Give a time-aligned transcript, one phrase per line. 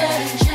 [0.00, 0.49] Why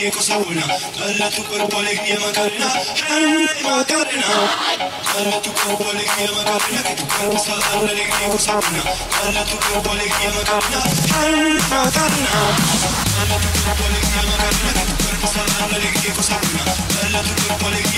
[0.00, 0.66] calle, cosa buena.
[0.98, 2.72] Dale tu cuerpo alegría, Macarena.
[3.08, 4.26] Hey, Macarena.
[5.14, 6.82] Dale tu cuerpo alegría, Macarena.
[6.82, 8.82] Que tu cuerpo está alegría, cosa buena.
[9.22, 10.80] Dale tu cuerpo alegría, Macarena.
[11.20, 12.32] Hey, Macarena.
[13.16, 14.72] Dale tu cuerpo alegría, Macarena.
[14.72, 16.64] Que tu cuerpo está alegría, cosa buena.
[17.12, 17.89] Dale tu cuerpo alegría.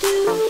[0.00, 0.47] do.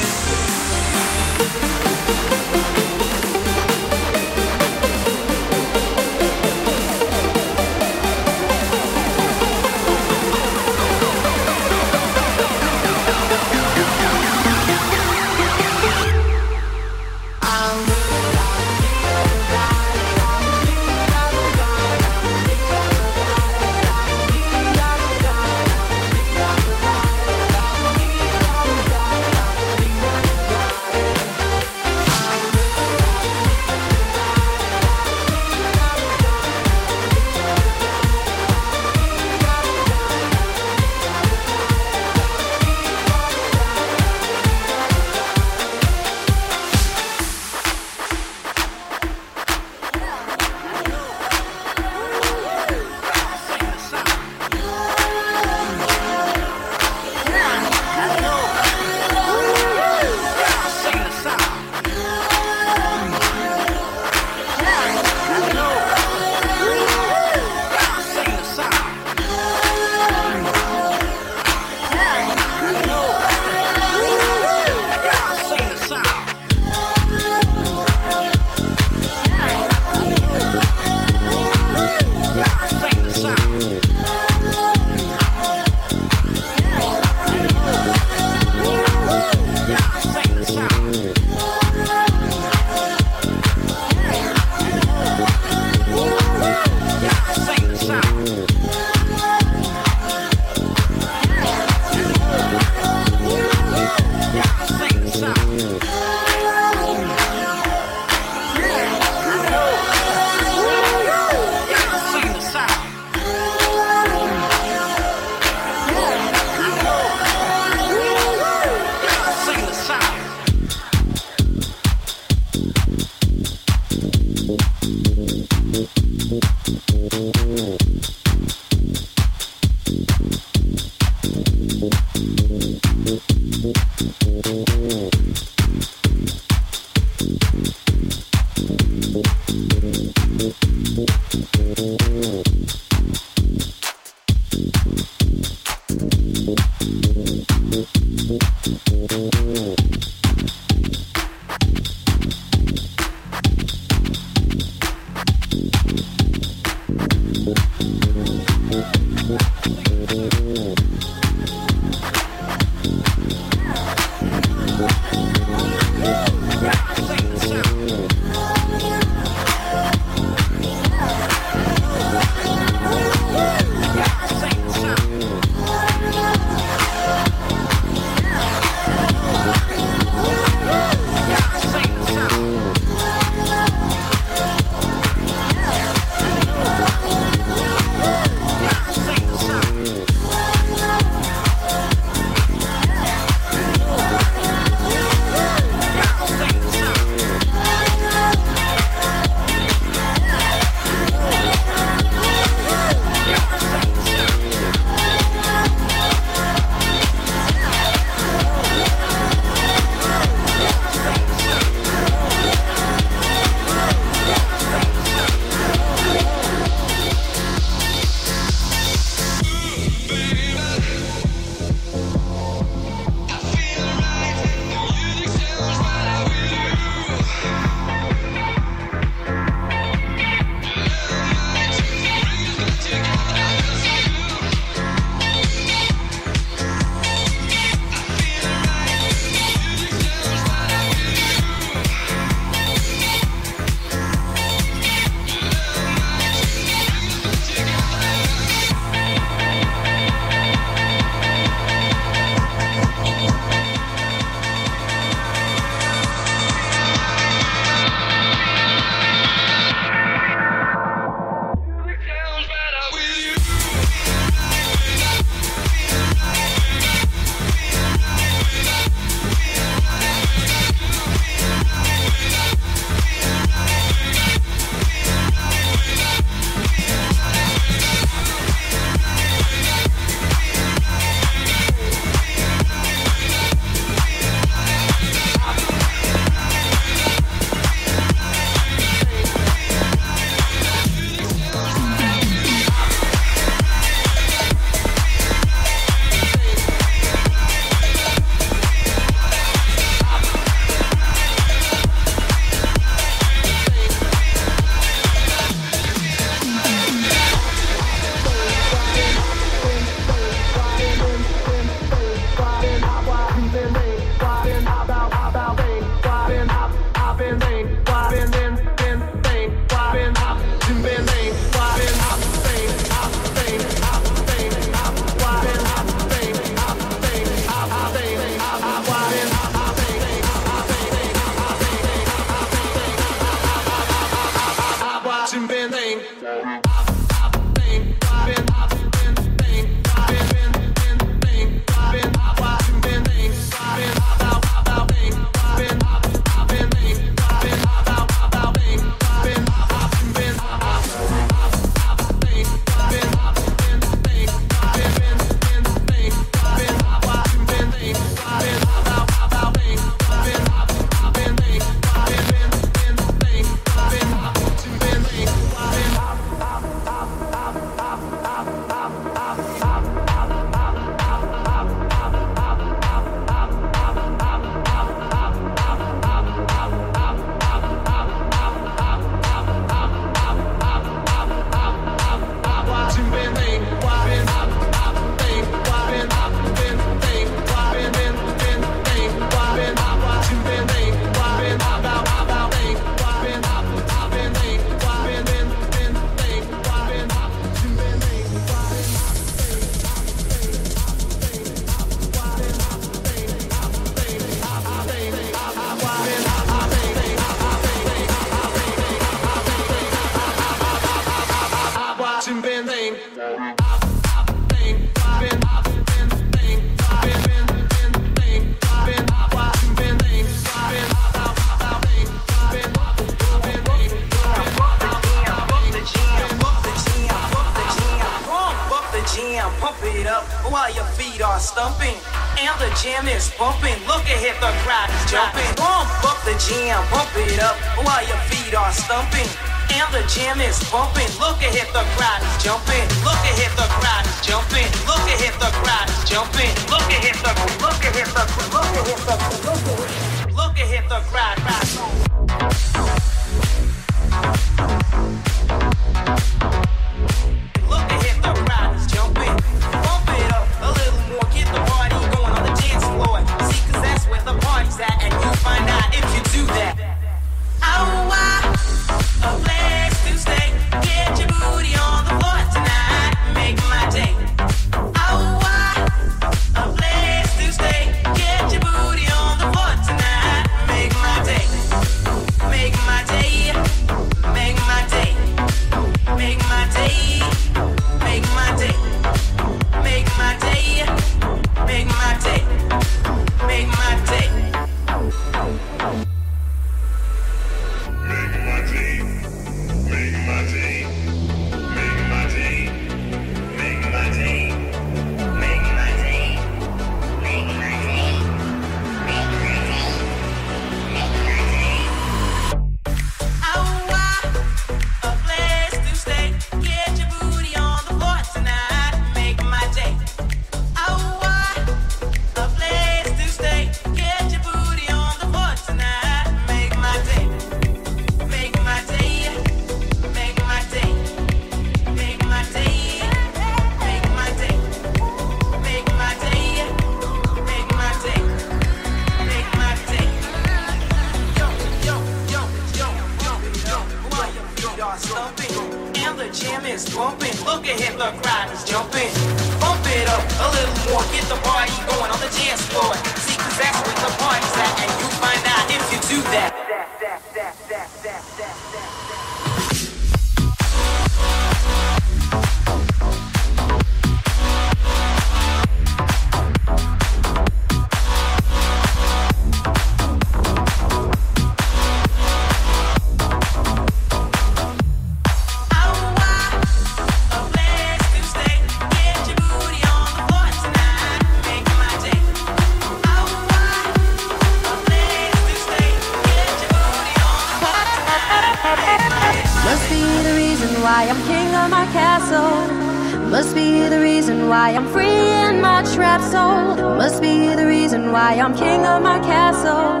[590.80, 593.28] reason why I'm king of my castle.
[593.28, 596.74] Must be the reason why I'm free in my trap soul.
[596.96, 600.00] Must be the reason why I'm king of my castle.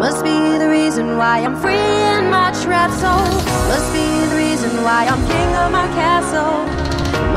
[0.00, 3.28] Must be the reason why I'm free in my trap soul.
[3.68, 6.64] Must be the reason why I'm king of my castle.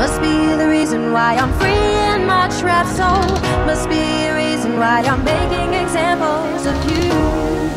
[0.00, 3.24] Must be the reason why I'm free in my trap soul.
[3.66, 7.12] Must be the reason why I'm making examples of you.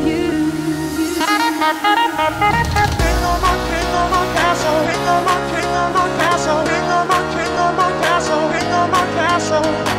[0.08, 0.24] you,
[2.47, 2.53] you
[5.24, 6.63] castle, of my castle,
[7.57, 9.93] of my castle, king of my castle.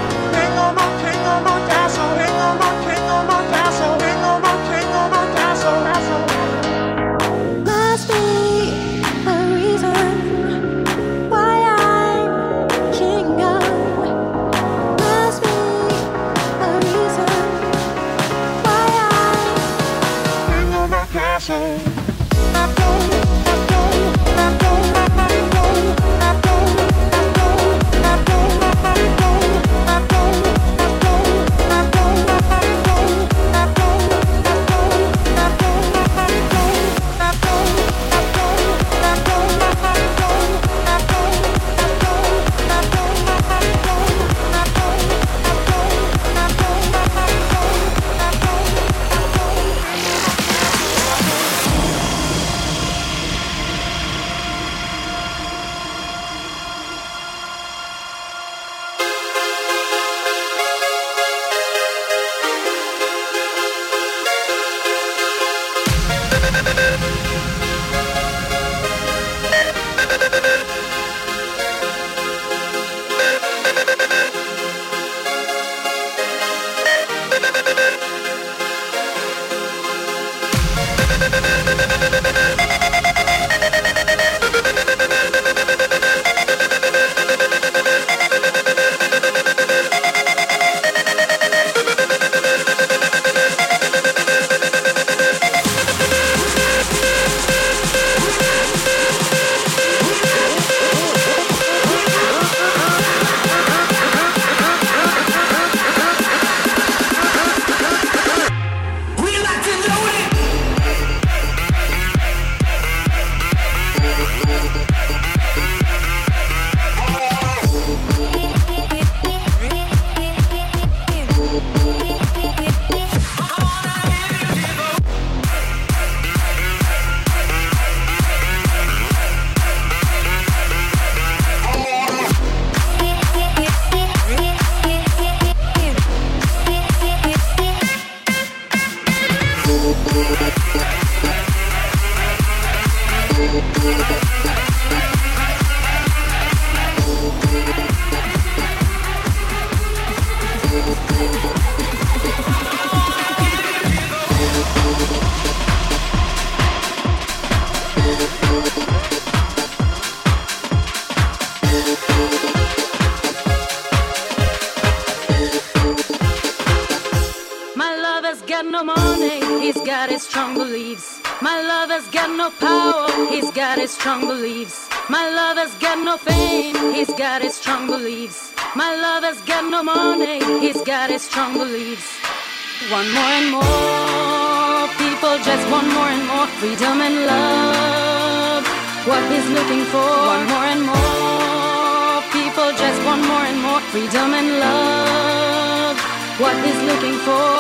[182.95, 184.87] want more and more.
[185.03, 188.63] People just want more and more freedom and love.
[189.11, 190.11] What he's looking for.
[190.31, 192.17] Want more and more.
[192.39, 195.97] People just want more and more freedom and love.
[196.43, 197.55] What he's looking for.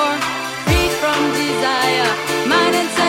[0.67, 2.11] Free from desire,
[2.53, 3.04] mind and soul.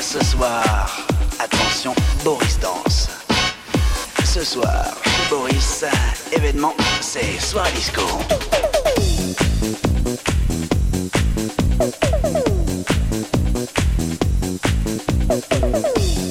[0.00, 1.06] Ce soir,
[1.38, 3.08] attention, Boris danse.
[4.24, 5.84] Ce soir, chez Boris,
[6.32, 8.02] événement, c'est soir disco.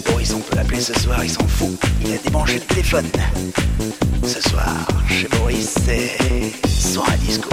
[0.05, 1.79] Boris, on peut l'appeler ce soir, il s'en fout.
[2.05, 3.09] Il a débranché le téléphone.
[4.25, 7.49] Ce soir, chez Boris, c'est soir disco.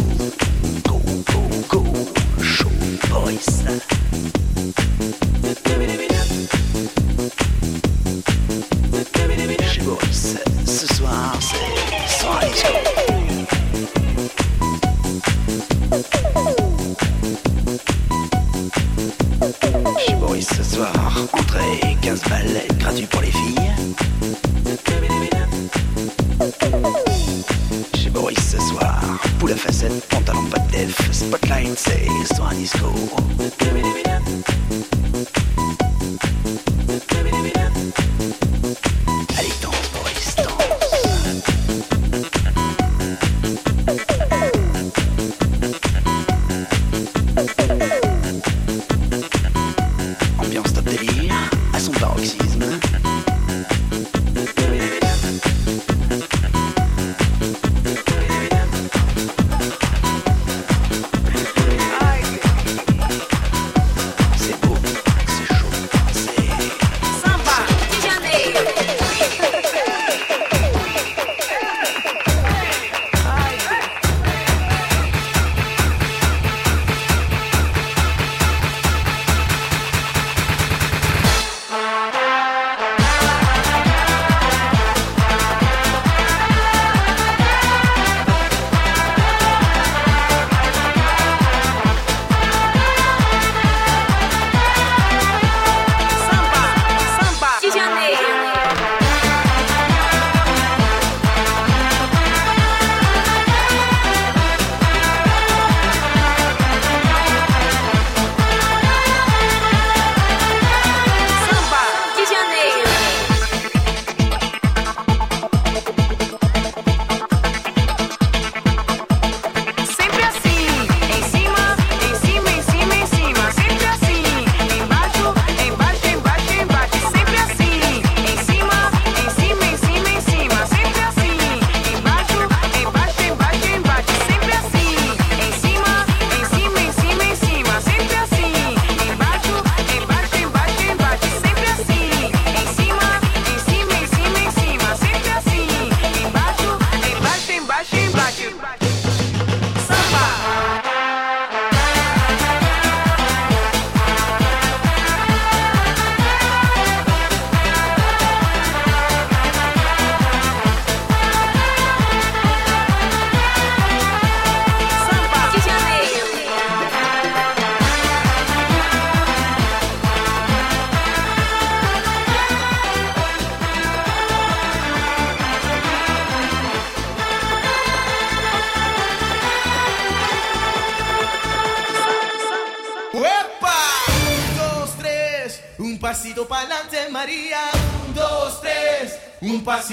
[0.87, 1.85] Go, go, go,
[2.43, 2.71] show
[3.11, 3.65] Boris.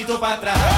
[0.01, 0.70] se dou pra trás.